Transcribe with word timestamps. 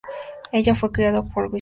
Ella 0.51 0.73
fue 0.73 0.91
criada 0.91 1.19
en 1.19 1.25
Wisconsin. 1.25 1.49